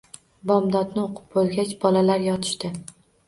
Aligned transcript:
Bomdodni 0.51 1.03
o`qib 1.03 1.27
bo`lgach, 1.37 1.75
bolalar 1.85 2.25
yotishdi 2.31 2.73